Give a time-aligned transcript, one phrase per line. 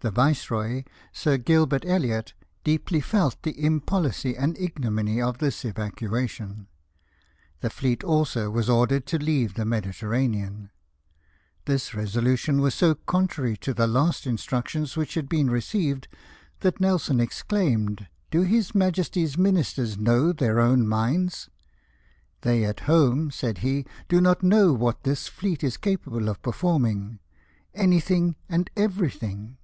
[0.00, 0.84] The viceroy,
[1.14, 6.66] Sir Gilbert Elliot, deeply felt the im pohcy and ignominy of this evacuation.
[7.62, 10.68] The fleet also was ordered to leave the Mediterranean.
[11.64, 16.06] This resolution was so contrary to the last instructions which had been received
[16.60, 21.48] that Nelson exclaimed: "Do his Majesty's Ministers know their own minds?
[22.42, 27.20] They at home," said he," do not know what this fleet is capable of performing—
[27.74, 29.56] anything and everything.